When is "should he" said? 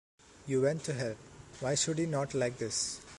1.75-2.07